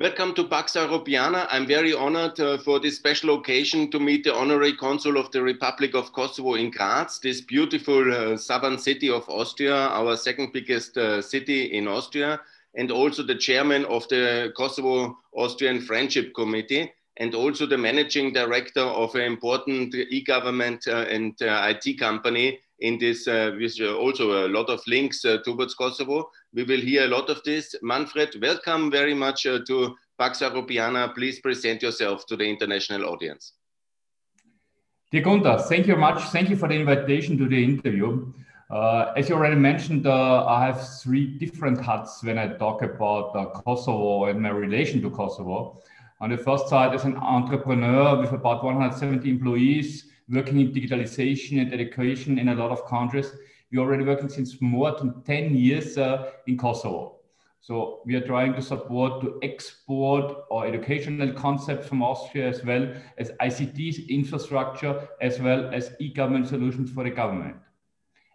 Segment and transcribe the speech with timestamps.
[0.00, 1.46] Welcome to Pax Europiana.
[1.50, 5.42] I'm very honored uh, for this special occasion to meet the Honorary Consul of the
[5.42, 10.96] Republic of Kosovo in Graz, this beautiful uh, southern city of Austria, our second biggest
[10.96, 12.40] uh, city in Austria,
[12.76, 18.80] and also the chairman of the Kosovo Austrian Friendship Committee, and also the managing director
[18.80, 24.48] of an important e-government uh, and uh, IT company in this, uh, with also a
[24.48, 26.30] lot of links towards Kosovo.
[26.52, 27.76] We will hear a lot of this.
[27.80, 31.14] Manfred, welcome very much uh, to Pax Europiana.
[31.14, 33.52] Please present yourself to the international audience.
[35.12, 36.20] Dear Gunther, thank you much.
[36.30, 38.32] Thank you for the invitation to the interview.
[38.68, 43.36] Uh, as you already mentioned, uh, I have three different hats when I talk about
[43.36, 45.80] uh, Kosovo and my relation to Kosovo.
[46.20, 51.72] On the first side, as an entrepreneur with about 170 employees working in digitalization and
[51.72, 53.30] education in a lot of countries,
[53.70, 57.16] we're already working since more than 10 years uh, in Kosovo.
[57.62, 62.92] So we are trying to support to export our educational concepts from Austria as well
[63.18, 67.56] as ICT infrastructure, as well as e-government solutions for the government.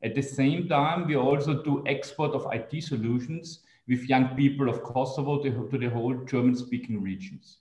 [0.03, 4.83] At the same time, we also do export of IT solutions with young people of
[4.83, 7.57] Kosovo to, to the whole German-speaking regions.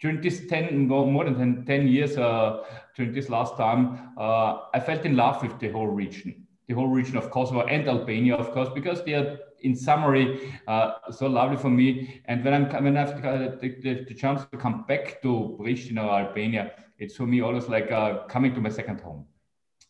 [0.00, 2.64] During this 10, more than 10, 10 years, uh,
[2.96, 6.88] during this last time, uh, I felt in love with the whole region the whole
[6.88, 11.56] region of Kosovo and Albania, of course, because they are, in summary, uh, so lovely
[11.56, 12.20] for me.
[12.26, 16.04] And when I'm when I have the, the, the, chance to come back to Pristina
[16.04, 19.26] or Albania, it's for me always like uh, coming to my second home.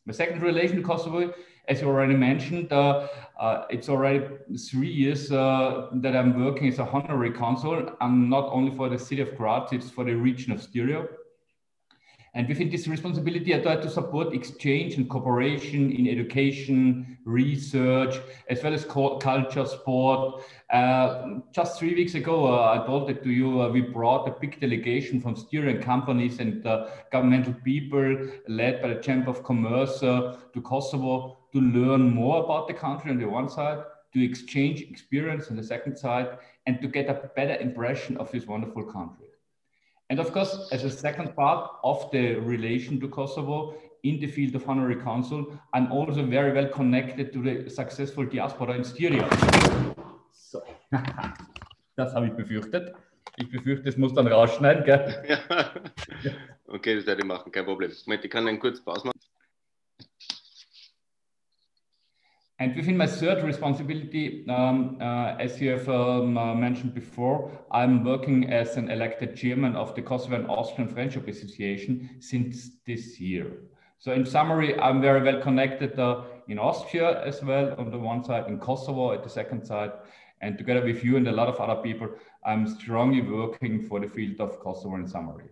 [0.06, 1.34] My second relation to Kosovo,
[1.68, 3.08] as you already mentioned, uh,
[3.40, 4.24] uh it's already
[4.70, 7.90] three years uh, that I'm working as a honorary consul.
[8.00, 11.06] I'm not only for the city of Graz, it's for the region of Styria.
[12.36, 18.20] And within this responsibility, I try to support exchange and cooperation in education, research,
[18.50, 20.42] as well as culture, sport.
[20.68, 24.38] Uh, just three weeks ago, uh, I told it to you, uh, we brought a
[24.38, 30.02] big delegation from Styrian companies and uh, governmental people led by the Chamber of Commerce
[30.02, 33.82] uh, to Kosovo to learn more about the country on the one side,
[34.12, 36.36] to exchange experience on the second side,
[36.66, 39.26] and to get a better impression of this wonderful country.
[40.08, 43.74] And of course, as a second part of the relation to Kosovo
[44.04, 48.74] in the field of honorary consul, I'm also very well connected to the successful diaspora
[48.74, 49.28] in Styria.
[50.32, 50.62] So.
[51.96, 52.94] das habe ich befürchtet.
[53.36, 55.24] Ich befürchte, es muss dann rausschneiden, gell?
[56.22, 56.32] Ja.
[56.68, 57.90] Okay, das werde ich machen, kein Problem.
[58.06, 59.18] Moment, ich kann einen kurz Pause machen.
[62.58, 68.02] And within my third responsibility, um, uh, as you have um, uh, mentioned before, I'm
[68.02, 73.58] working as an elected chairman of the Kosovo and Austrian Friendship Association since this year.
[73.98, 78.24] So in summary, I'm very well connected uh, in Austria as well on the one
[78.24, 79.92] side, in Kosovo at the second side,
[80.40, 82.08] and together with you and a lot of other people,
[82.44, 85.50] I'm strongly working for the field of Kosovo in summary.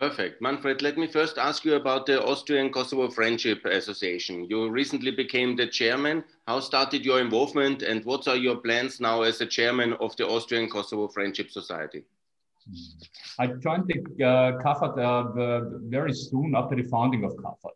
[0.00, 0.40] Perfect.
[0.40, 4.46] Manfred, let me first ask you about the Austrian Kosovo Friendship Association.
[4.48, 6.24] You recently became the chairman.
[6.48, 10.26] How started your involvement and what are your plans now as the chairman of the
[10.26, 12.04] Austrian Kosovo Friendship Society?
[13.38, 17.74] I joined the uh, CAFAT uh, very soon after the founding of CAFAT.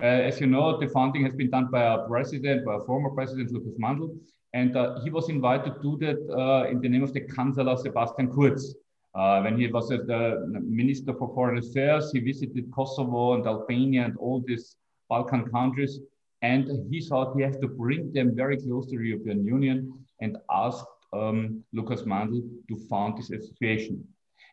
[0.00, 3.10] Uh, as you know, the founding has been done by a president, by a former
[3.10, 4.16] president, Lukas Mandl,
[4.52, 7.76] and uh, he was invited to do that uh, in the name of the Chancellor
[7.76, 8.76] Sebastian Kurz.
[9.14, 14.16] Uh, when he was the Minister for Foreign Affairs, he visited Kosovo and Albania and
[14.16, 14.76] all these
[15.08, 16.00] Balkan countries.
[16.42, 20.36] And he thought he has to bring them very close to the European Union and
[20.50, 24.04] asked um, Lukas Mandl to found this association.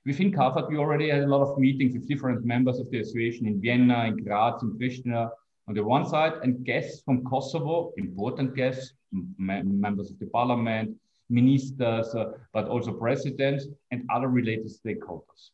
[0.06, 3.48] Within CAFAT, we already had a lot of meetings with different members of the association
[3.48, 5.30] in Vienna, in Graz, in Pristina
[5.68, 8.94] on the one side, and guests from Kosovo, important guests,
[9.38, 10.96] members of the parliament,
[11.32, 15.52] ministers, uh, but also presidents and other related stakeholders.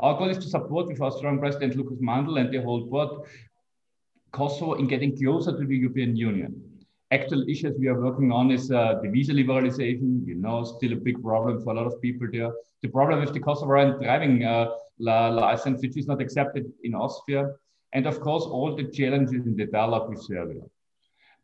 [0.00, 3.26] Our goal is to support with our strong president, Lukas Mandl and the whole board,
[4.32, 6.60] Kosovo in getting closer to the European Union.
[7.10, 10.96] Actual issues we are working on is uh, the visa liberalization, you know, still a
[10.96, 12.52] big problem for a lot of people there.
[12.82, 17.52] The problem with the Kosovo driving uh, license, which is not accepted in Austria.
[17.92, 20.62] And of course, all the challenges in the dialogue with Serbia.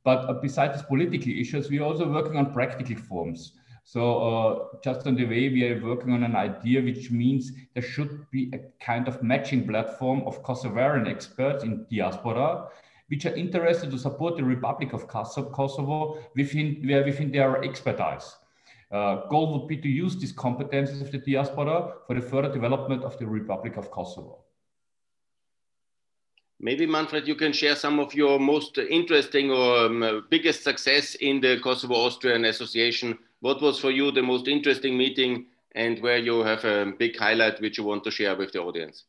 [0.05, 3.53] But uh, besides political issues, we're also working on practical forms.
[3.85, 7.83] So uh, just on the way, we are working on an idea, which means there
[7.83, 12.69] should be a kind of matching platform of Kosovaran experts in diaspora,
[13.09, 18.37] which are interested to support the Republic of Kosovo within, where within their expertise.
[18.93, 23.05] Uh, goal would be to use these competences of the diaspora for the further development
[23.05, 24.45] of the Republic of Kosovo.
[26.63, 31.41] Maybe Manfred, you can share some of your most interesting or um, biggest success in
[31.41, 36.41] the Kosovo Austrian Association what was for you the most interesting meeting and where you
[36.41, 39.05] have a big highlight which you want to share with the audience?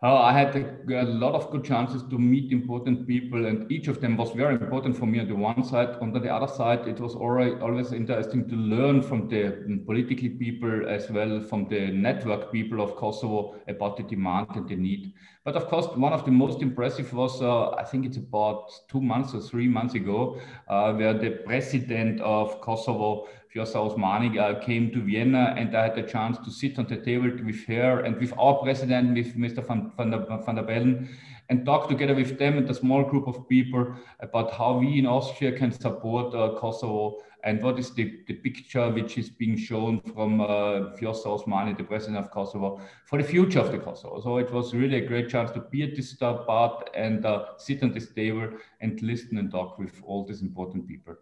[0.00, 3.88] Oh, I had a, a, lot of good chances to meet important people, and each
[3.88, 5.96] of them was very important for me on the one side.
[6.00, 10.88] On the other side, it was always interesting to learn from the mm, political people
[10.88, 15.14] as well from the network people of Kosovo about the demand and the need.
[15.48, 19.00] But of course, one of the most impressive was, uh, I think it's about two
[19.00, 24.90] months or three months ago, uh, where the president of Kosovo Vjosa Osmani uh, came
[24.90, 28.20] to Vienna and I had the chance to sit on the table with her and
[28.20, 29.66] with our president, with Mr.
[29.66, 31.08] Van, van, der, van der Bellen,
[31.48, 35.06] and talk together with them and a small group of people about how we in
[35.06, 40.00] Austria can support uh, Kosovo and what is the, the picture which is being shown
[40.00, 44.20] from uh, Osmani, the president of Kosovo, for the future of the Kosovo.
[44.20, 47.82] So it was really a great chance to be at this part and uh, sit
[47.82, 48.50] on this table
[48.80, 51.16] and listen and talk with all these important people.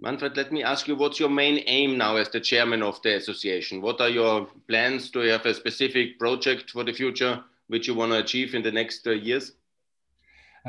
[0.00, 3.16] Manfred, let me ask you, what's your main aim now as the chairman of the
[3.16, 3.82] association?
[3.82, 5.10] What are your plans?
[5.10, 8.62] Do you have a specific project for the future which you want to achieve in
[8.62, 9.52] the next uh, years?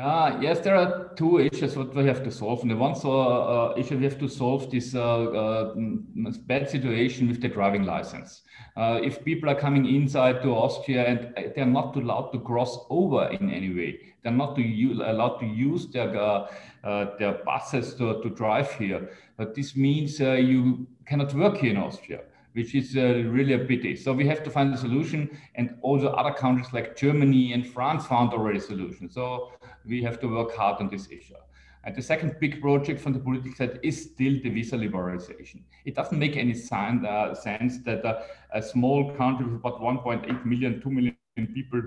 [0.00, 2.62] Uh, yes, there are two issues what we have to solve.
[2.62, 5.74] And the one so, uh, issue we have to solve this uh, uh
[6.46, 8.42] bad situation with the driving license.
[8.76, 13.28] Uh, if people are coming inside to Austria and they're not allowed to cross over
[13.28, 14.62] in any way, they're not to
[15.04, 16.50] allowed to use their uh,
[16.82, 19.10] uh, their buses to, to drive here.
[19.36, 22.20] But this means uh, you cannot work here in Austria,
[22.54, 23.96] which is really a pity.
[23.96, 25.28] So we have to find a solution.
[25.56, 29.12] And also other countries like Germany and France found already solutions.
[29.12, 29.50] So
[29.86, 31.34] we have to work hard on this issue.
[31.82, 35.62] And the second big project from the political side is still the visa liberalization.
[35.86, 38.22] It doesn't make any sign, uh, sense that uh,
[38.52, 41.16] a small country with about 1.8 million, 2 million
[41.54, 41.80] people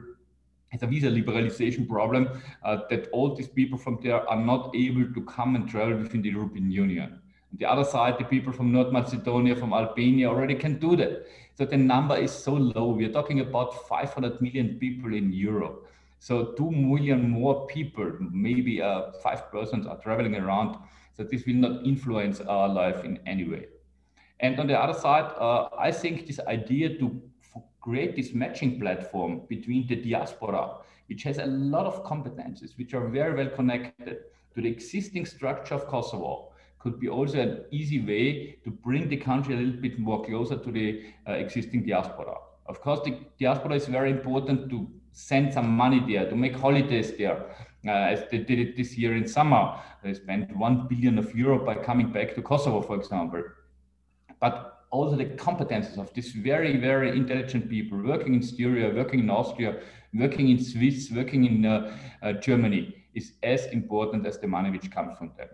[0.70, 5.06] has a visa liberalization problem uh, that all these people from there are not able
[5.14, 7.22] to come and travel within the European Union.
[7.52, 11.28] On the other side, the people from North Macedonia, from Albania already can do that.
[11.54, 12.88] So the number is so low.
[12.88, 15.88] We're talking about 500 million people in Europe.
[16.24, 20.78] So 2 million more people, maybe uh, 5% are traveling around.
[21.18, 23.66] So this will not influence our life in any way.
[24.40, 27.22] And on the other side, uh, I think this idea to
[27.82, 30.78] create this matching platform between the diaspora,
[31.08, 34.20] which has a lot of competences, which are very well connected
[34.56, 39.18] to the existing structure of Kosovo, could be also an easy way to bring the
[39.18, 42.36] country a little bit more closer to the uh, existing diaspora.
[42.68, 47.16] Of course, the diaspora is very important to send some money there, to make holidays
[47.18, 47.46] there,
[47.88, 49.80] uh, as they did it this year in summer.
[50.04, 53.44] They spent 1 billion of euro by coming back to Kosovo, for example.
[54.42, 59.30] But also the competences of these very, very intelligent people working in Styria, working in
[59.30, 59.80] Austria,
[60.14, 64.92] working in Swiss, working in uh, uh, Germany is as important as the money which
[64.92, 65.48] comes from them.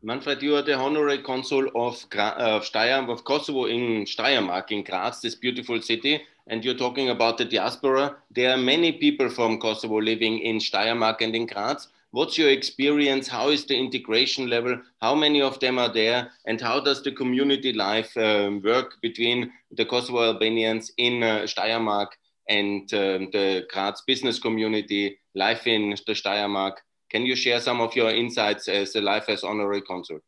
[0.00, 5.20] Manfred, you are the honorary consul of, uh, Steyr, of Kosovo in Steiermark, in Graz,
[5.20, 8.16] this beautiful city, and you're talking about the diaspora.
[8.30, 11.88] There are many people from Kosovo living in Steiermark and in Graz.
[12.12, 13.26] What's your experience?
[13.26, 14.80] How is the integration level?
[15.02, 16.30] How many of them are there?
[16.46, 22.10] And how does the community life um, work between the Kosovo Albanians in uh, Steiermark
[22.48, 26.76] and um, the Graz business community, life in the Steiermark?
[27.10, 30.20] Can you share some of your insights as a life as honorary consul?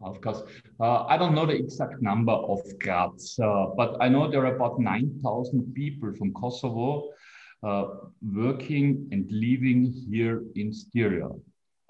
[0.00, 0.42] Of course.
[0.80, 4.54] Uh, I don't know the exact number of Graz, uh, but I know there are
[4.54, 7.10] about 9,000 people from Kosovo
[7.66, 7.86] uh,
[8.22, 11.28] working and living here in Styria.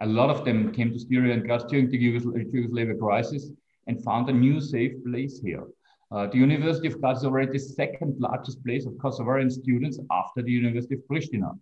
[0.00, 3.50] A lot of them came to Styria and got during the Yugoslavia crisis
[3.87, 5.64] and found a new safe place here.
[6.11, 10.40] Uh, the University of Graz is already the second largest place of Kosovarian students after
[10.40, 11.58] the University of Pristina.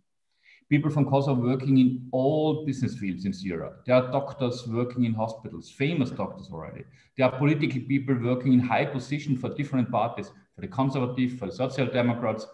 [0.69, 3.71] People from Kosovo working in all business fields in Styria.
[3.87, 6.83] There are doctors working in hospitals, famous doctors already.
[7.17, 11.47] There are political people working in high position for different parties, for the conservative, for
[11.47, 12.47] the social democrats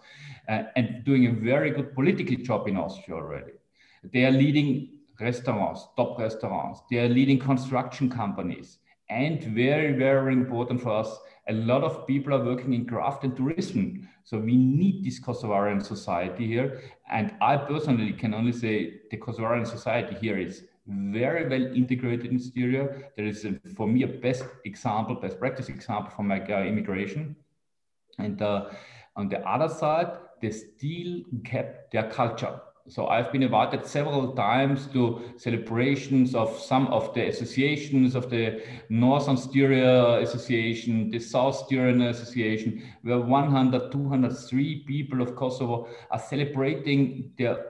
[0.47, 3.53] uh, and doing a very good political job in Austria already.
[4.11, 4.89] They are leading
[5.19, 6.81] restaurants, top restaurants.
[6.91, 8.77] They are leading construction companies.
[9.13, 13.35] And very, very important for us, a lot of people are working in craft and
[13.35, 14.09] tourism.
[14.23, 16.81] So we need this Kosovarian society here.
[17.11, 22.39] And I personally can only say the Kosovarian society here is very well integrated in
[22.39, 23.03] Styria.
[23.15, 27.35] There is, a, for me, a best example, best practice example from my uh, immigration.
[28.17, 28.69] And uh,
[29.15, 32.59] on the other side, they still kept their culture.
[32.89, 38.61] So I've been invited several times to celebrations of some of the associations of the
[38.89, 47.31] Northern Styria Association, the South Styrian Association, where 100, 203 people of Kosovo are celebrating
[47.37, 47.65] their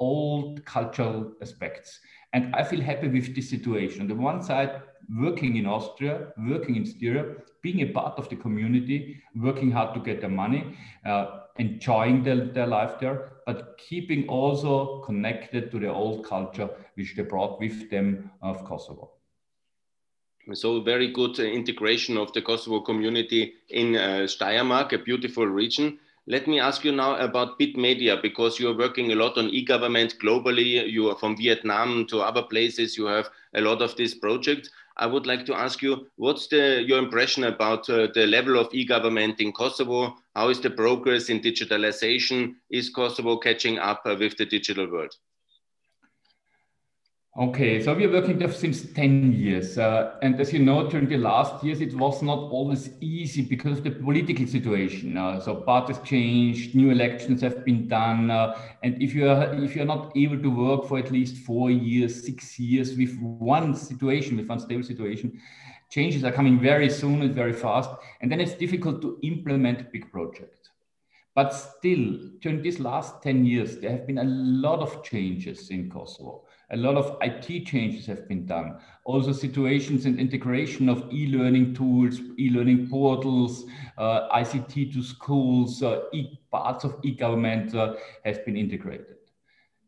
[0.00, 2.00] old cultural aspects.
[2.32, 4.00] And I feel happy with this situation.
[4.02, 4.82] On the one side,
[5.20, 10.00] working in Austria, working in Styria, being a part of the community, working hard to
[10.00, 15.92] get the money, uh, enjoying their, their life there, but keeping also connected to the
[15.92, 19.10] old culture which they brought with them of Kosovo.
[20.54, 25.98] So very good integration of the Kosovo community in uh, Steiermark, a beautiful region.
[26.26, 29.48] Let me ask you now about Bit Media because you are working a lot on
[29.48, 30.90] e-government globally.
[30.90, 32.96] You are from Vietnam to other places.
[32.96, 34.70] You have a lot of these projects.
[34.98, 38.68] I would like to ask you, what's the, your impression about uh, the level of
[38.72, 40.16] e-government in Kosovo?
[40.38, 42.54] How is the progress in digitalization?
[42.70, 45.12] Is Kosovo catching up uh, with the digital world?
[47.36, 49.78] Okay, so we're working there since 10 years.
[49.78, 53.78] Uh, and as you know, during the last years, it was not always easy because
[53.78, 55.16] of the political situation.
[55.16, 58.30] Uh, so parties changed, new elections have been done.
[58.30, 61.68] Uh, and if you are if you're not able to work for at least four
[61.68, 65.40] years, six years with one situation, with one stable situation,
[65.90, 67.90] changes are coming very soon and very fast.
[68.20, 70.70] And then it's difficult to implement big projects.
[71.34, 75.90] But still, during these last 10 years, there have been a lot of changes in
[75.90, 78.78] Kosovo a lot of IT changes have been done.
[79.04, 83.64] Also situations and integration of e-learning tools, e-learning portals,
[83.96, 89.17] uh, ICT to schools, uh, e parts of e-government uh, have been integrated.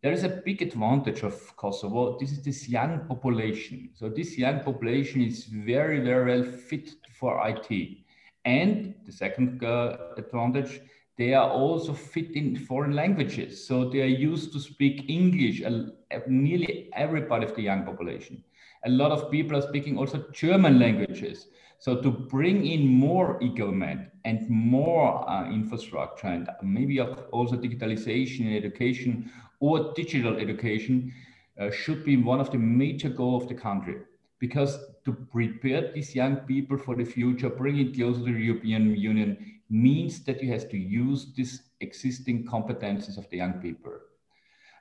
[0.02, 2.18] There is a big advantage of Kosovo.
[2.18, 3.90] This is this young population.
[3.94, 7.98] So this young population is very, very well fit for IT.
[8.46, 10.80] And the second uh, advantage,
[11.18, 13.66] they are also fit in foreign languages.
[13.66, 15.90] So they are used to speak English, uh,
[16.26, 18.42] nearly everybody of the young population.
[18.86, 21.48] A lot of people are speaking also German languages.
[21.80, 28.54] So to bring in more e-government and more uh, infrastructure and maybe also digitalization in
[28.54, 31.12] education or digital education
[31.58, 33.96] uh, should be one of the major goals of the country.
[34.38, 38.94] Because to prepare these young people for the future, bring it closer to the European
[38.94, 43.92] Union, means that you have to use these existing competences of the young people.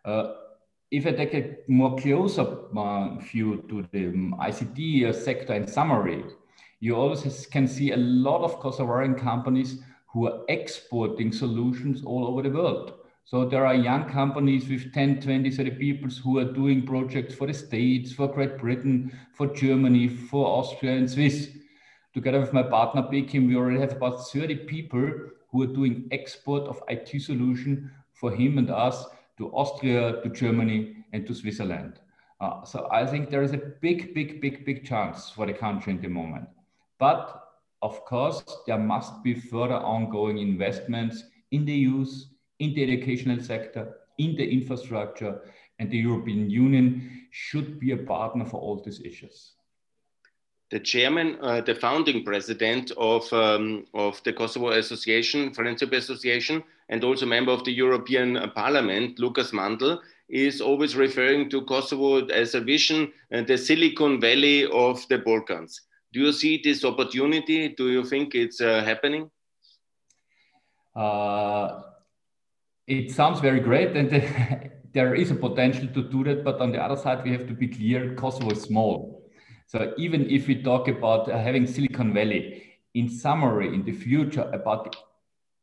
[0.03, 0.33] Uh,
[0.91, 5.67] if I take a more close-up uh, view to the um, ICT uh, sector in
[5.67, 6.23] summary,
[6.79, 12.41] you also can see a lot of Kosovarian companies who are exporting solutions all over
[12.41, 12.93] the world.
[13.25, 17.45] So there are young companies with 10, 20, 30 people who are doing projects for
[17.45, 21.49] the States, for Great Britain, for Germany, for Austria and Swiss
[22.13, 25.11] together with my partner Bekim, we already have about 30 people
[25.51, 29.05] who are doing export of IT solution for him and us
[29.37, 31.99] to Austria, to Germany, and to Switzerland.
[32.41, 35.93] Uh, so I think there is a big, big, big, big chance for the country
[35.93, 36.47] in the moment.
[36.99, 37.43] But
[37.81, 42.25] of course, there must be further ongoing investments in the youth,
[42.59, 45.41] in the educational sector, in the infrastructure,
[45.79, 49.53] and the European Union should be a partner for all these issues
[50.69, 57.03] the chairman, uh, the founding president of, um, of the Kosovo Association, Friendship Association, and
[57.03, 62.61] also member of the European Parliament, Lukas Mandl, is always referring to Kosovo as a
[62.61, 65.81] vision, uh, the Silicon Valley of the Balkans.
[66.11, 67.69] Do you see this opportunity?
[67.69, 69.29] Do you think it's uh, happening?
[70.95, 71.81] Uh,
[72.87, 74.09] it sounds very great, and
[74.93, 76.43] there is a potential to do that.
[76.43, 79.19] But on the other side, we have to be clear: Kosovo is small
[79.69, 82.63] so even if we talk about uh, having Silicon Valley,
[82.95, 84.95] in summary, in the future, about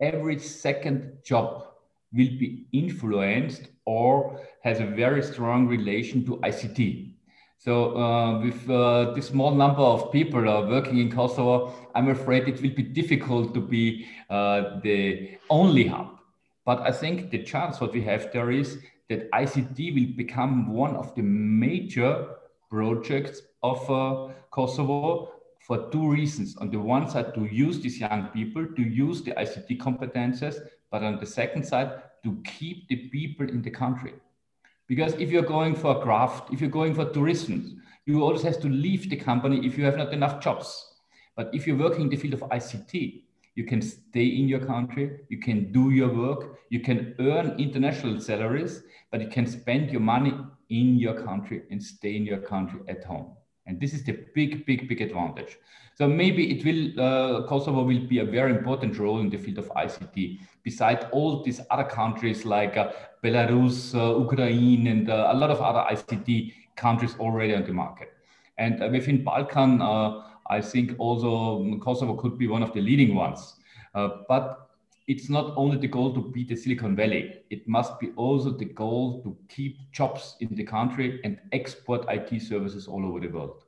[0.00, 1.64] every second job
[2.12, 7.14] will be influenced or has a very strong relation to ICT.
[7.58, 12.48] So uh, with uh, this small number of people uh, working in Kosovo, I'm afraid
[12.48, 16.18] it will be difficult to be uh, the only hub.
[16.64, 20.96] But I think the chance what we have there is that ICT will become one
[20.96, 22.26] of the major
[22.70, 26.56] projects of uh, Kosovo for two reasons.
[26.58, 30.56] On the one side, to use these young people, to use the ICT competences,
[30.90, 34.14] but on the second side, to keep the people in the country.
[34.88, 38.69] Because if you're going for craft, if you're going for tourism, you always have to
[38.69, 40.95] leave the company if you have not enough jobs.
[41.37, 43.23] But if you're working in the field of ICT,
[43.57, 48.21] you can stay in your country, you can do your work, you can earn international
[48.21, 50.35] salaries, but you can spend your money
[50.71, 53.36] in your country and stay in your country at home.
[53.66, 55.58] And this is the big, big, big advantage.
[55.96, 59.58] So maybe it will, uh, Kosovo will be a very important role in the field
[59.58, 62.92] of ICT, beside all these other countries like uh,
[63.25, 68.12] Belarus, uh, Ukraine, and uh, a lot of other ICT countries already on the market.
[68.58, 73.14] And uh, within Balkan, uh, I think also Kosovo could be one of the leading
[73.14, 73.56] ones.
[74.28, 74.65] but
[75.06, 78.64] it's not only the goal to beat the Silicon Valley, it must be also the
[78.64, 83.62] goal to keep jobs in the country and export IT services all over the world.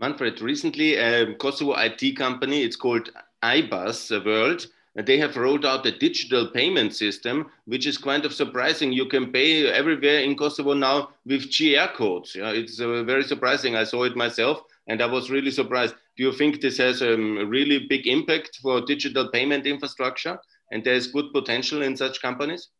[0.00, 3.10] Manfred, recently a Kosovo IT company, it's called
[3.42, 8.92] iBus World, they have rolled out a digital payment system, which is kind of surprising.
[8.92, 12.34] You can pay everywhere in Kosovo now with QR codes.
[12.34, 13.76] Yeah, it's uh, very surprising.
[13.76, 15.94] I saw it myself and I was really surprised.
[16.16, 20.36] Do you think this has a really big impact for digital payment infrastructure
[20.72, 22.70] and there's good potential in such companies?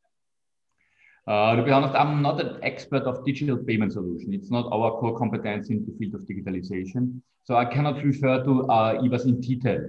[1.29, 4.35] Uh, to be honest, I'm not an expert of digital payment solution.
[4.35, 7.21] It's not our core competence in the field of digitalization.
[7.45, 9.83] So I cannot refer to uh, IBAS in detail.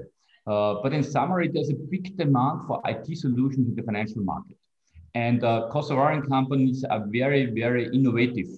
[0.45, 4.57] Uh, but in summary, there's a big demand for IT solutions in the financial market.
[5.15, 8.49] And uh, Kosovar companies are very, very innovative.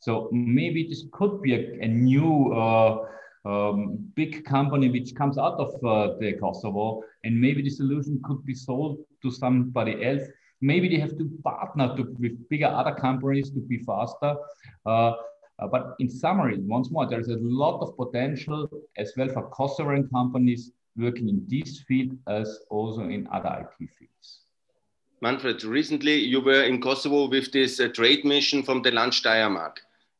[0.00, 3.06] So maybe this could be a, a new uh,
[3.44, 8.44] um, big company which comes out of uh, the Kosovo, and maybe the solution could
[8.44, 10.22] be sold to somebody else.
[10.62, 14.34] Maybe they have to partner to, with bigger other companies to be faster.
[14.84, 15.12] Uh,
[15.58, 20.10] uh, but in summary, once more, there's a lot of potential as well for Kosovar
[20.10, 24.40] companies working in this field as also in other IT fields.
[25.22, 29.76] Manfred, recently you were in Kosovo with this uh, trade mission from the Land Steiermark.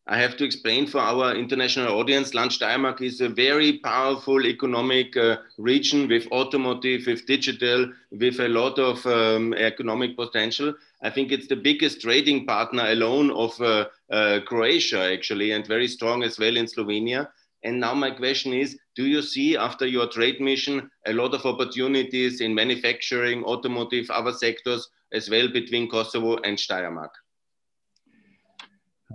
[0.07, 5.17] I have to explain for our international audience, Land Steiermark is a very powerful economic
[5.17, 10.75] uh, region with automotive, with digital, with a lot of um, economic potential.
[11.03, 15.87] I think it's the biggest trading partner alone of uh, uh, Croatia, actually, and very
[15.87, 17.29] strong as well in Slovenia.
[17.63, 21.45] And now my question is, do you see after your trade mission a lot of
[21.45, 27.11] opportunities in manufacturing, automotive, other sectors as well between Kosovo and Steiermark?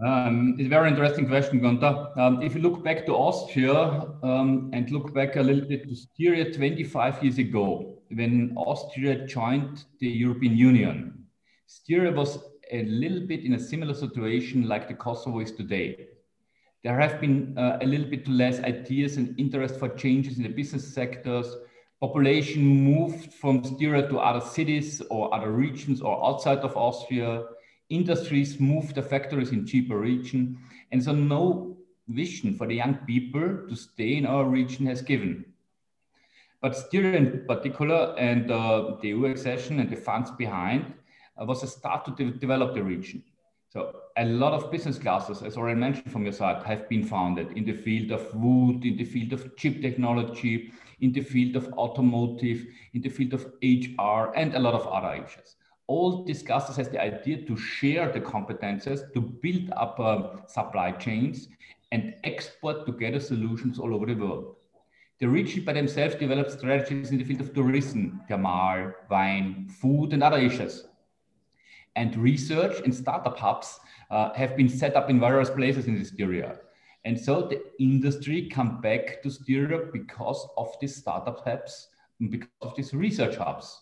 [0.04, 2.10] Um, it's a very interesting question, Gunther.
[2.18, 3.76] Um, if you look back to Austria
[4.24, 9.86] um, and look back a little bit to Styria 25 years ago, when Austria joined
[10.00, 11.26] the European Union,
[11.68, 12.40] Styria was
[12.72, 16.08] a little bit in a similar situation like the Kosovo is today
[16.86, 20.50] there have been uh, a little bit less ideas and interest for changes in the
[20.50, 21.48] business sectors.
[22.00, 27.44] Population moved from Styria to other cities or other regions or outside of Austria.
[27.90, 30.58] Industries moved the factories in cheaper region.
[30.92, 35.46] And so no vision for the young people to stay in our region has given.
[36.62, 40.94] But Styria in particular and uh, the EU accession and the funds behind
[41.40, 43.24] uh, was a start to de develop the region.
[43.70, 47.58] So a lot of business classes, as already mentioned from your side, have been founded
[47.58, 50.72] in the field of wood, in the field of chip technology,
[51.02, 55.10] in the field of automotive, in the field of HR, and a lot of other
[55.10, 55.58] areas.
[55.88, 61.50] All discusses has the idea to share the competences, to build up uh, supply chains,
[61.92, 64.56] and export together solutions all over the world.
[65.20, 70.24] The region by themselves developed strategies in the field of tourism, thermal, wine, food, and
[70.24, 70.86] other issues
[71.96, 73.80] and research and startup hubs
[74.12, 76.58] uh, have been set up in various places in this area.
[77.06, 81.88] And so the industry come back to Styria because of these startup hubs,
[82.30, 83.82] because of these research hubs.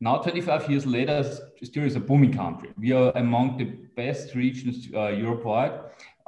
[0.00, 1.24] Now, 25 years later,
[1.60, 2.70] Styria is a booming country.
[2.78, 5.72] We are among the best regions uh, Europe-wide.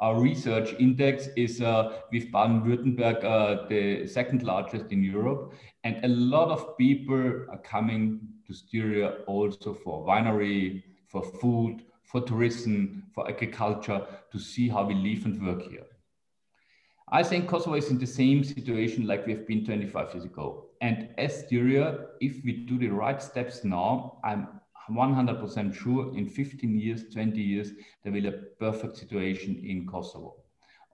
[0.01, 5.53] Our research index is uh, with Baden-Württemberg uh, the second largest in Europe.
[5.85, 12.23] And a lot of people are coming to Styria also for winery, for food, for
[12.23, 15.87] tourism, for agriculture, to see how we live and work here.
[17.13, 20.70] I think Kosovo is in the same situation like we have been 25 years ago.
[20.81, 24.49] And as Styria, if we do the right steps now, I'm
[24.91, 30.37] 100% sure in 15 years, 20 years, there will be a perfect situation in Kosovo.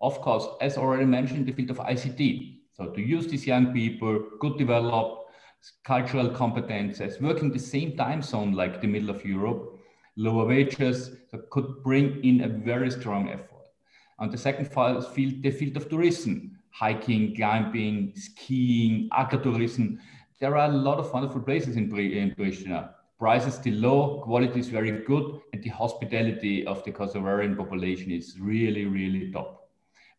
[0.03, 2.59] Of course, as already mentioned, the field of ICT.
[2.77, 5.31] So to use these young people, good developed
[5.85, 9.79] cultural competences, working the same time zone like the middle of Europe,
[10.17, 11.13] lower wages,
[11.51, 13.69] could bring in a very strong effort.
[14.19, 19.99] And the second field, the field of tourism, hiking, climbing, skiing, agritourism.
[20.41, 22.91] There are a lot of wonderful places in, in Pristina.
[23.19, 28.39] Prices still low, quality is very good, and the hospitality of the Kosovarian population is
[28.39, 29.71] really, really top.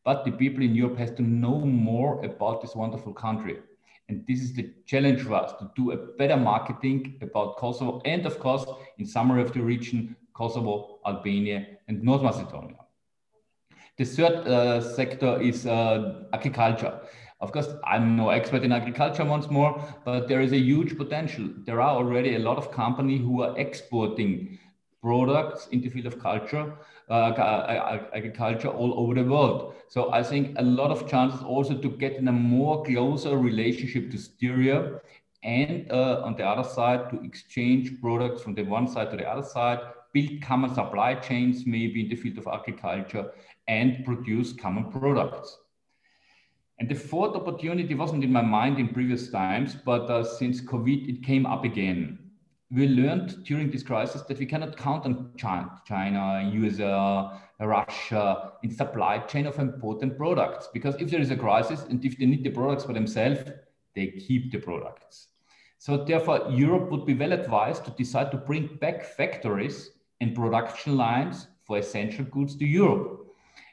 [0.04, 3.58] But the people in Europe has to know more about this wonderful country.
[4.10, 8.26] And this is the challenge for us to do a better marketing about Kosovo and,
[8.26, 8.66] of course,
[8.98, 12.78] in summary of the region, Kosovo, Albania, and North Macedonia.
[13.98, 17.00] The third uh, sector is uh, agriculture.
[17.42, 21.50] Of course, I'm no expert in agriculture once more, but there is a huge potential.
[21.66, 24.60] There are already a lot of companies who are exporting
[25.02, 26.76] products in the field of culture,
[27.10, 29.74] uh, agriculture all over the world.
[29.88, 34.12] So I think a lot of chances also to get in a more closer relationship
[34.12, 35.00] to Styria
[35.44, 39.28] and uh, on the other side to exchange products from the one side to the
[39.28, 39.80] other side,
[40.18, 43.32] build common supply chains, maybe in the field of agriculture
[43.68, 45.58] and produce common products.
[46.80, 51.10] And the fourth opportunity wasn't in my mind in previous times, but uh, since COVID,
[51.10, 52.20] it came up again.
[52.70, 59.20] We learned during this crisis that we cannot count on China, USA, Russia in supply
[59.20, 60.68] chain of important products.
[60.74, 63.40] Because if there is a crisis and if they need the products for themselves,
[63.96, 65.30] they keep the products.
[65.80, 70.98] So therefore, Europe would be well advised to decide to bring back factories and production
[70.98, 73.28] lines for essential goods to Europe.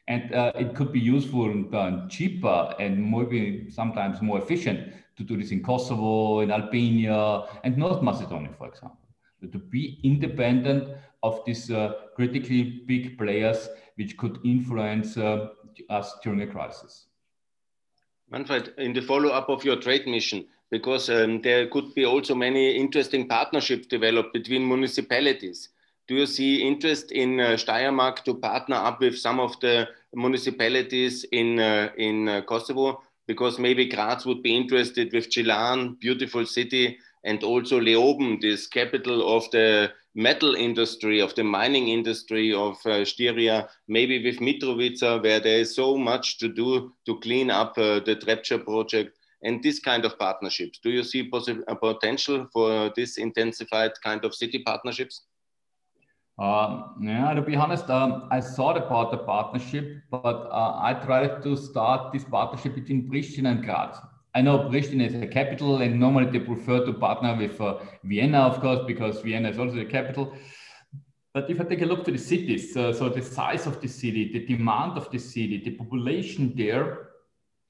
[0.09, 5.37] And uh, it could be useful and cheaper and maybe sometimes more efficient to do
[5.37, 8.99] this in Kosovo, in Albania, and North Macedonia, for example.
[9.41, 10.89] So to be independent
[11.23, 15.49] of these uh, critically big players which could influence uh,
[15.89, 17.07] us during a crisis.
[18.31, 22.77] Manfred, in the follow-up of your trade mission, because um, there could be also many
[22.77, 25.69] interesting partnerships developed between municipalities.
[26.07, 31.25] Do you see interest in uh, Steiermark to partner up with some of the municipalities
[31.33, 33.03] in, uh, in uh, Kosovo?
[33.27, 39.35] Because maybe Graz would be interested with Gjilan, beautiful city, and also Leoben, this capital
[39.35, 45.41] of the metal industry, of the mining industry of uh, Styria, maybe with Mitrovica, where
[45.41, 49.79] there is so much to do to clean up uh, the Trepča project and this
[49.79, 50.79] kind of partnerships.
[50.83, 51.31] Do you see
[51.69, 55.23] a potential for this intensified kind of city partnerships?
[56.37, 61.43] Um, yeah, to be honest, um, I thought about the partnership, but uh, I tried
[61.45, 63.97] to start this partnership between Pristina and Graz.
[64.35, 68.41] I know Pristina is a capital, and normally they prefer to partner with uh, Vienna,
[68.41, 70.35] of course, because Vienna is also the capital.
[71.33, 73.89] But if I take a look to the cities, uh, so the size of the
[73.89, 77.11] city, the demand of the city, the population there,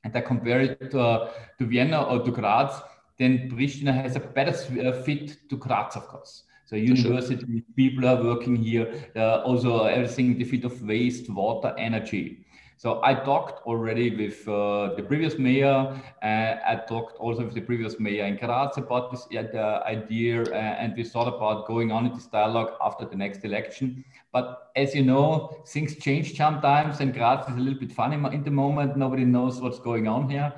[0.05, 2.81] and I compare it to, uh, to Vienna or to Graz,
[3.19, 4.53] then Pristina has a better
[4.87, 6.45] uh, fit to Graz, of course.
[6.65, 7.63] So university sure.
[7.77, 8.93] people are working here.
[9.15, 12.45] Uh, also everything in the field of waste, water, energy.
[12.77, 16.01] So I talked already with uh, the previous mayor.
[16.23, 20.55] Uh, I talked also with the previous mayor in Graz about this uh, idea, uh,
[20.55, 24.05] and we thought about going on in this dialogue after the next election.
[24.33, 28.43] But as you know, things change sometimes, and Graz is a little bit funny in
[28.43, 28.97] the moment.
[28.97, 30.53] Nobody knows what's going on here.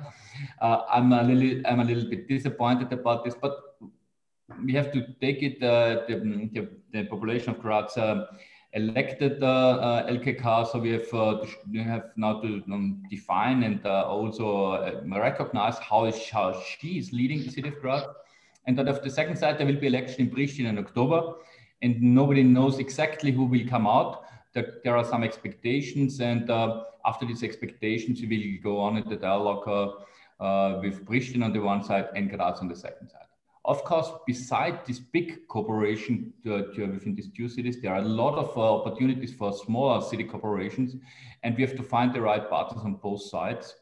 [0.59, 3.66] Uh, I'm a little, I'm a little bit disappointed about this, but
[4.63, 8.25] we have to take it, uh, the, the, the, population of Graz uh,
[8.73, 11.07] elected uh, Elke Kahr, so we have,
[11.71, 17.43] we have now to um, define and also recognize how, is, how she is leading
[17.43, 18.03] the city of Graz.
[18.65, 21.35] And on the second side, there will be election in Pristina in October,
[21.81, 24.23] and nobody knows exactly who will come out.
[24.53, 28.27] There, there are some expectations, and uh, after these expectations, we
[28.63, 32.29] will go on in the dialogue uh, uh, with Pristina on the one side and
[32.29, 33.27] Graz on the second side.
[33.67, 38.57] Of course, beside this big cooperation within these two cities, there are a lot of
[38.57, 40.95] uh, opportunities for smaller city corporations,
[41.43, 43.75] and we have to find the right partners on both sides.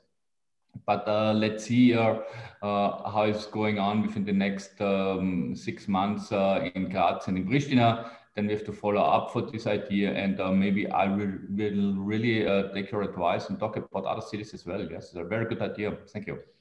[0.87, 2.15] But uh, let's see uh,
[2.63, 7.37] uh how it's going on within the next um, six months uh, in Graz and
[7.37, 8.09] in Pristina.
[8.35, 11.93] Then we have to follow up for this idea, and uh, maybe I will, will
[11.95, 12.43] really
[12.73, 14.81] take your advice and talk about other cities as well.
[14.81, 15.95] Yes, it's a very good idea.
[16.07, 16.54] Thank you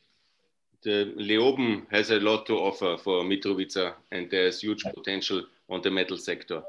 [0.86, 6.18] Leoben has a lot to offer for Mitrovica, and there's huge potential on the metal
[6.18, 6.62] sector.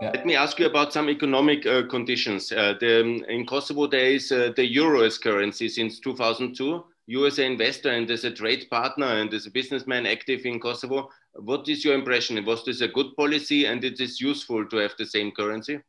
[0.00, 0.12] Yeah.
[0.14, 2.50] Let me ask you about some economic uh, conditions.
[2.52, 6.84] Uh, the, in Kosovo, there is uh, the euro as currency since 2002.
[7.06, 10.58] You, as an investor and as a trade partner and as a businessman active in
[10.58, 12.42] Kosovo, what is your impression?
[12.46, 15.80] Was this a good policy and it is useful to have the same currency?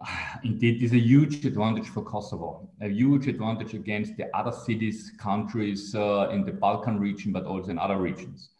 [0.44, 5.94] Indeed, is a huge advantage for Kosovo, a huge advantage against the other cities, countries
[5.94, 8.50] uh, in the Balkan region, but also in other regions.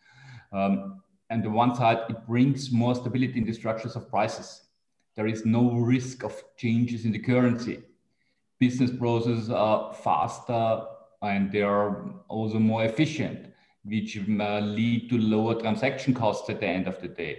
[0.53, 4.63] Um, and the one side, it brings more stability in the structures of prices.
[5.17, 7.83] There is no risk of changes in the currency.
[8.59, 10.83] Business processes are faster
[11.23, 13.53] and they are also more efficient,
[13.85, 17.39] which uh, lead to lower transaction costs at the end of the day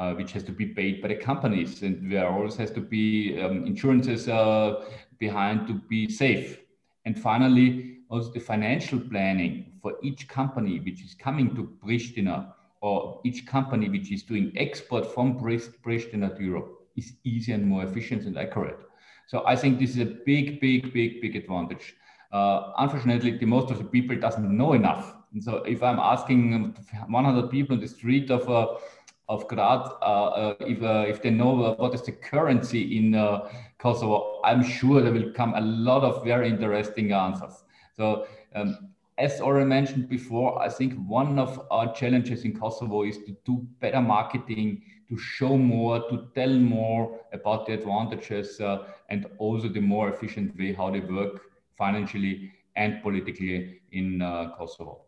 [0.00, 1.82] uh, which has to be paid by the companies.
[1.82, 4.86] And there always has to be um, insurances uh,
[5.18, 6.58] behind to be safe.
[7.04, 13.20] And finally, also the financial planning for each company which is coming to Pristina or
[13.26, 18.24] each company which is doing export from Pristina to Europe is easier and more efficient
[18.24, 18.80] and accurate.
[19.26, 21.94] So I think this is a big, big, big, big advantage.
[22.32, 25.14] Uh, unfortunately, the most of the people doesn't know enough.
[25.32, 26.74] And so if I'm asking
[27.08, 28.74] 100 people on the street of uh,
[29.30, 33.12] of Graz, uh, uh, if, uh, if they know what is the currency in
[33.78, 37.62] Kosovo, I'm sure there will come a lot of very interesting answers.
[37.96, 43.18] So um, as already mentioned before, I think one of our challenges in Kosovo is
[43.18, 49.26] to do better marketing, to show more, to tell more about the advantages, uh, and
[49.38, 51.42] also the more efficient way how they work
[51.78, 55.02] financially and politically in uh, Kosovo.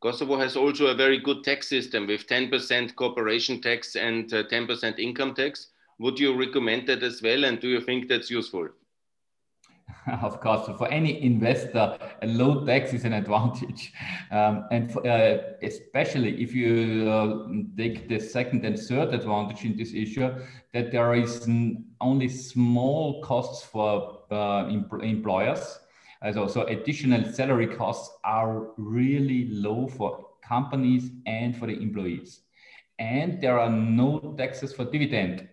[0.00, 4.96] Kosovo has also a very good tax system with 10% corporation tax and 10% uh,
[4.96, 5.68] income tax.
[5.98, 7.44] Would you recommend that as well?
[7.44, 8.68] And do you think that's useful?
[10.22, 13.92] of course, for any investor, a low tax is an advantage.
[14.30, 19.74] Um, and for, uh, especially if you uh, take the second and third advantage in
[19.74, 20.30] this issue,
[20.74, 21.48] that there is
[22.02, 25.78] only small costs for uh, employers.
[26.22, 32.40] Also, so additional salary costs are really low for companies and for the employees.
[32.98, 35.48] And there are no taxes for dividend.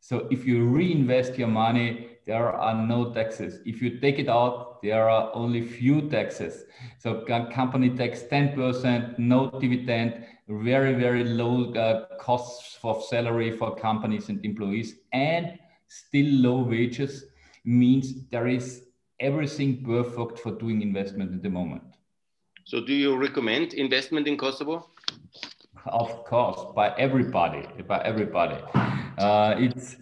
[0.00, 3.60] So if you reinvest your money, there are no taxes.
[3.64, 6.64] If you take it out, there are only few taxes.
[6.98, 14.28] So company tax 10%, no dividend, very, very low uh, costs for salary for companies
[14.28, 17.24] and employees, and still low wages
[17.64, 18.86] means there is
[19.20, 21.82] everything perfect for doing investment at the moment.
[22.64, 24.90] So do you recommend investment in Kosovo?
[25.86, 28.56] Of course, by everybody, by everybody.
[29.18, 29.96] Uh, it's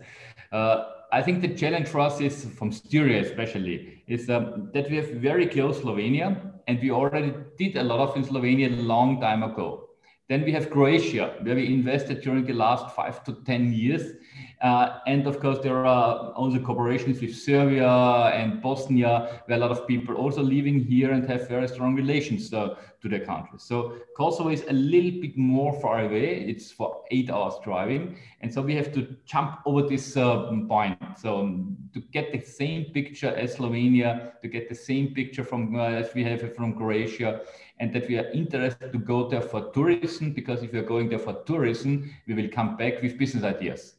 [0.53, 4.97] uh, I think the challenge for us is from Styria especially is um, that we
[4.97, 9.21] have very close Slovenia and we already did a lot of in Slovenia a long
[9.21, 9.88] time ago.
[10.29, 14.13] Then we have Croatia where we invested during the last five to 10 years.
[14.61, 19.71] Uh, and of course, there are also cooperations with Serbia and Bosnia, where a lot
[19.71, 22.53] of people also living here and have very strong relations.
[22.53, 23.63] Uh, to their countries.
[23.63, 26.45] So Kosovo is a little bit more far away.
[26.49, 28.17] It's for eight hours driving.
[28.41, 30.99] And so we have to jump over this uh, point.
[31.17, 35.77] So um, to get the same picture as Slovenia, to get the same picture from
[35.77, 37.41] uh, as we have from Croatia,
[37.81, 41.09] and that we are interested to go there for tourism, because if we are going
[41.09, 43.95] there for tourism, we will come back with business ideas.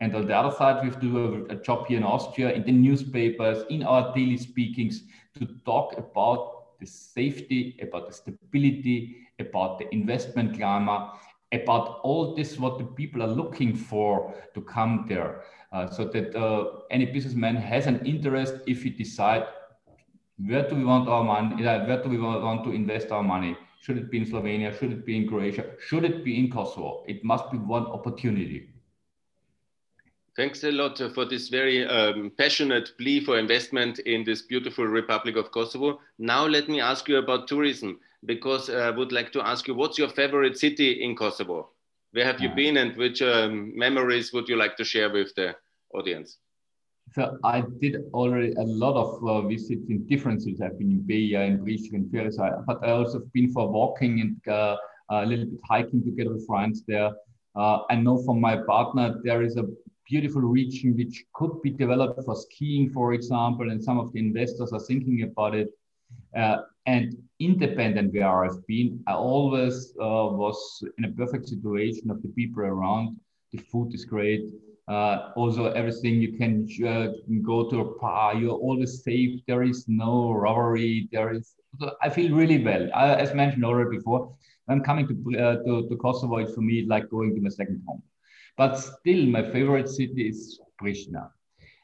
[0.00, 2.52] And on the other side, we have to do a, a job here in Austria,
[2.52, 5.04] in the newspapers, in our daily speakings,
[5.38, 11.10] to talk about the safety, about the stability, about the investment climate,
[11.52, 15.42] about all this what the people are looking for to come there.
[15.72, 19.44] Uh, so that uh, any businessman has an interest if he decide
[20.46, 23.56] where do we want our money, where do we want to invest our money?
[23.80, 24.78] Should it be in Slovenia?
[24.78, 25.64] Should it be in Croatia?
[25.78, 27.04] Should it be in Kosovo?
[27.06, 28.70] It must be one opportunity.
[30.36, 35.36] Thanks a lot for this very um, passionate plea for investment in this beautiful Republic
[35.36, 35.98] of Kosovo.
[36.18, 39.74] Now let me ask you about tourism, because uh, I would like to ask you,
[39.74, 41.70] what's your favorite city in Kosovo?
[42.12, 45.56] Where have you been and which um, memories would you like to share with the
[45.94, 46.38] audience?
[47.12, 50.60] So I did already a lot of uh, visits in different cities.
[50.60, 54.20] I've been in Peja, in Prishtina, in Fieraćarje, but I also have been for walking
[54.20, 54.76] and uh,
[55.10, 57.10] a little bit hiking together with friends there.
[57.56, 59.64] Uh, I know from my partner there is a
[60.10, 64.72] beautiful region which could be developed for skiing, for example, and some of the investors
[64.72, 65.68] are thinking about it.
[66.36, 70.58] Uh, and independent where I've been, I always uh, was
[70.98, 73.16] in a perfect situation of the people around.
[73.52, 74.44] The food is great.
[74.88, 76.66] Uh, also, everything you can
[77.42, 79.40] go to a bar, you're always safe.
[79.46, 81.08] There is no robbery.
[81.12, 81.54] There is.
[82.02, 82.88] I feel really well.
[82.92, 84.34] I, as mentioned already before,
[84.68, 86.38] I'm coming to, uh, to, to Kosovo.
[86.38, 88.02] It's for me like going to my second home.
[88.56, 91.30] But still, my favorite city is Pristina.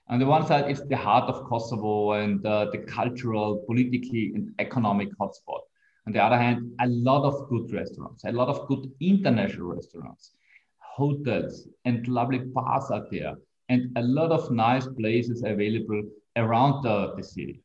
[0.09, 4.55] On the one side, it's the heart of Kosovo and uh, the cultural, politically, and
[4.59, 5.61] economic hotspot.
[6.07, 10.33] On the other hand, a lot of good restaurants, a lot of good international restaurants,
[10.79, 13.35] hotels, and lovely bars are there,
[13.69, 16.03] and a lot of nice places available
[16.37, 17.61] around the, the city.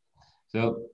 [0.48, 0.88] So,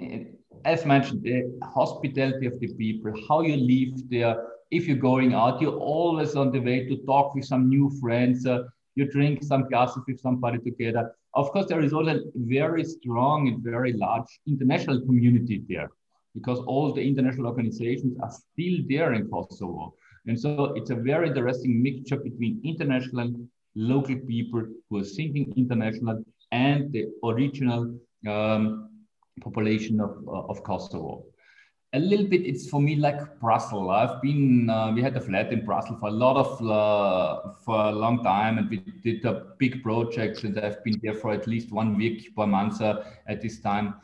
[0.00, 0.24] eh,
[0.64, 4.36] as mentioned, the hospitality of the people, how you live there,
[4.72, 8.46] if you're going out, you're always on the way to talk with some new friends.
[8.46, 8.62] Uh,
[8.94, 11.14] you drink some glasses with somebody together.
[11.34, 15.90] Of course, there is also a very strong and very large international community there
[16.34, 19.94] because all the international organizations are still there in Kosovo.
[20.26, 23.30] And so it's a very interesting mixture between international,
[23.74, 28.88] local people who are thinking international and the original um,
[29.42, 31.24] population of, uh, of Kosovo
[31.94, 33.90] a little bit it's for me like brussels.
[33.90, 37.76] I've been uh, we had a flat in brussels for a lot of uh, for
[37.76, 41.46] a long time and we did a big project and i've been there for at
[41.46, 43.94] least one week per month uh, at this time.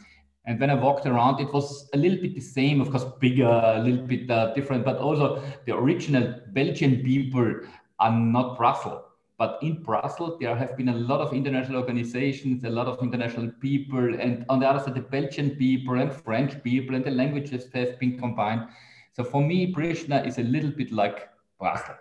[0.44, 3.48] And when i walked around it was a little bit the same of course bigger
[3.48, 7.55] a little bit uh, different but also the original belgian people
[7.98, 9.03] are not brussels
[9.38, 13.53] but in Brussels, there have been a lot of international organizations, a lot of international
[13.61, 17.68] people, and on the other side, the Belgian people and French people, and the languages
[17.72, 18.66] have been combined.
[19.12, 21.29] So for me, Pristina is a little bit like
[21.61, 21.98] Brussels.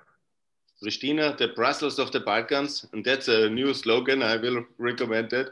[0.84, 4.24] Pristina, the Brussels of the Balkans, and that's a new slogan.
[4.24, 5.50] I will recommend it.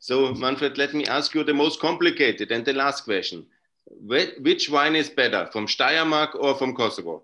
[0.00, 3.46] So, Manfred, let me ask you the most complicated and the last question.
[3.86, 7.22] Which wine is better, from Steiermark or from Kosovo?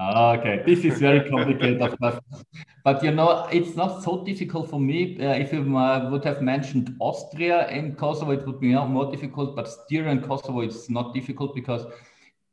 [0.00, 2.18] Okay, this is very complicated, of course.
[2.84, 5.18] But you know, it's not so difficult for me.
[5.20, 9.54] Uh, if you uh, would have mentioned Austria and Kosovo, it would be more difficult.
[9.54, 11.84] But Styria and Kosovo, it's not difficult because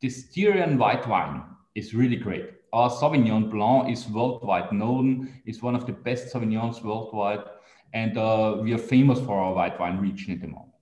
[0.02, 1.44] the Styrian white wine
[1.76, 2.52] is really great.
[2.74, 5.34] Our Sauvignon Blanc is worldwide known.
[5.46, 7.46] It's one of the best Sauvignons worldwide,
[7.94, 10.74] and uh, we are famous for our white wine region at the moment.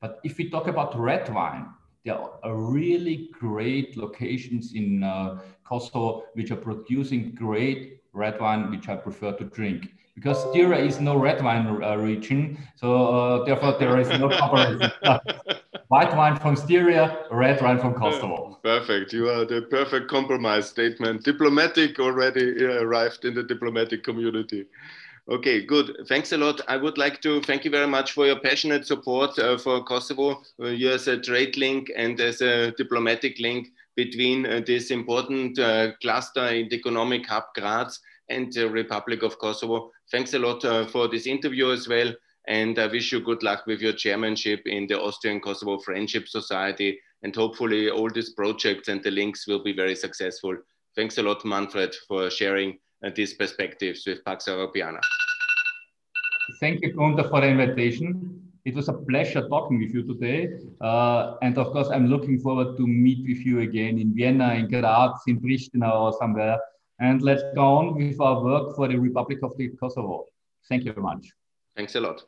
[0.00, 1.66] But if we talk about red wine,
[2.04, 8.88] there are really great locations in uh, Kosovo which are producing great red wine, which
[8.88, 9.88] I prefer to drink.
[10.14, 14.92] Because Styria is no red wine uh, region, so uh, therefore there is no comparison.
[15.88, 18.58] White wine from Styria, red wine from Kosovo.
[18.62, 19.12] Perfect.
[19.12, 21.24] You are the perfect compromise statement.
[21.24, 24.66] Diplomatic already uh, arrived in the diplomatic community.
[25.26, 26.04] Okay, good.
[26.06, 26.60] Thanks a lot.
[26.68, 30.42] I would like to thank you very much for your passionate support uh, for Kosovo.
[30.60, 35.58] Uh, you as a trade link and as a diplomatic link between uh, this important
[35.58, 39.90] uh, cluster in the economic hub Graz and the Republic of Kosovo.
[40.10, 42.12] Thanks a lot uh, for this interview as well.
[42.46, 47.00] And I wish you good luck with your chairmanship in the Austrian Kosovo Friendship Society.
[47.22, 50.54] And hopefully, all these projects and the links will be very successful.
[50.94, 52.78] Thanks a lot, Manfred, for sharing
[53.10, 55.00] these perspectives with Pax Europiana.
[56.60, 58.40] Thank you, Gunther, for the invitation.
[58.64, 60.58] It was a pleasure talking with you today.
[60.80, 64.68] Uh, and of course, I'm looking forward to meet with you again in Vienna, in
[64.68, 66.58] Graz, in Pristina, or somewhere.
[66.98, 70.26] And let's go on with our work for the Republic of the Kosovo.
[70.68, 71.32] Thank you very much.
[71.76, 72.24] Thanks a lot.